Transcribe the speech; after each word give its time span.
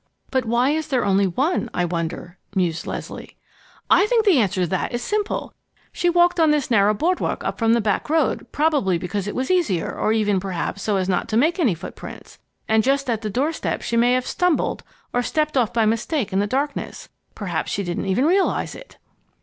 "But 0.31 0.45
why 0.45 0.71
is 0.71 0.87
there 0.87 1.05
only 1.05 1.27
one, 1.27 1.69
I 1.75 1.85
wonder?" 1.85 2.39
mused 2.55 2.87
Leslie. 2.87 3.37
"I 3.87 4.07
think 4.07 4.25
the 4.25 4.39
answer 4.39 4.61
to 4.61 4.67
that 4.67 4.93
is 4.93 5.03
simple. 5.03 5.53
She 5.91 6.09
walked 6.09 6.39
on 6.39 6.49
this 6.49 6.71
narrow 6.71 6.95
board 6.95 7.19
walk 7.19 7.43
up 7.43 7.59
from 7.59 7.73
the 7.73 7.81
back 7.81 8.09
road, 8.09 8.47
probably 8.51 8.97
because 8.97 9.27
it 9.27 9.35
was 9.35 9.51
easier, 9.51 9.91
or, 9.95 10.11
even 10.11 10.39
perhaps, 10.39 10.81
so 10.81 10.97
as 10.97 11.07
not 11.07 11.27
to 11.29 11.37
make 11.37 11.59
any 11.59 11.75
footprints. 11.75 12.39
And 12.67 12.81
just 12.81 13.11
at 13.11 13.21
the 13.21 13.29
doorstep 13.29 13.83
she 13.83 13.95
may 13.95 14.13
have 14.13 14.25
stumbled, 14.25 14.81
or 15.13 15.21
stepped 15.21 15.55
off 15.55 15.71
by 15.71 15.85
mistake 15.85 16.33
in 16.33 16.39
the 16.39 16.47
darkness. 16.47 17.09
Perhaps 17.35 17.71
she 17.71 17.83
didn't 17.83 18.07
even 18.07 18.25
realize 18.25 18.73
it." 18.73 18.97